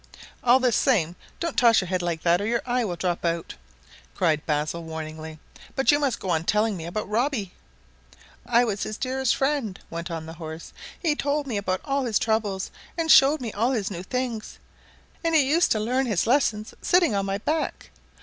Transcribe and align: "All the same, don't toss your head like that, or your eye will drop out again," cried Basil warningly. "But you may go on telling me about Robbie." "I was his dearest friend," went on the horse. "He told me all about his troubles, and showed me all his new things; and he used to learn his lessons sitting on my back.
"All 0.43 0.59
the 0.59 0.71
same, 0.71 1.15
don't 1.39 1.55
toss 1.55 1.79
your 1.79 1.87
head 1.87 2.01
like 2.01 2.23
that, 2.23 2.41
or 2.41 2.47
your 2.47 2.63
eye 2.65 2.83
will 2.83 2.95
drop 2.95 3.23
out 3.23 3.51
again," 3.53 3.59
cried 4.15 4.45
Basil 4.47 4.83
warningly. 4.83 5.37
"But 5.75 5.91
you 5.91 5.99
may 5.99 6.09
go 6.17 6.31
on 6.31 6.43
telling 6.43 6.75
me 6.75 6.85
about 6.85 7.07
Robbie." 7.07 7.53
"I 8.43 8.65
was 8.65 8.81
his 8.81 8.97
dearest 8.97 9.35
friend," 9.35 9.79
went 9.91 10.09
on 10.09 10.25
the 10.25 10.33
horse. 10.41 10.73
"He 10.99 11.13
told 11.13 11.45
me 11.45 11.59
all 11.59 11.79
about 12.03 12.05
his 12.07 12.17
troubles, 12.17 12.71
and 12.97 13.11
showed 13.11 13.41
me 13.41 13.51
all 13.53 13.73
his 13.73 13.91
new 13.91 14.01
things; 14.01 14.57
and 15.23 15.35
he 15.35 15.47
used 15.47 15.71
to 15.73 15.79
learn 15.79 16.07
his 16.07 16.25
lessons 16.25 16.73
sitting 16.81 17.13
on 17.13 17.27
my 17.27 17.37
back. 17.37 17.91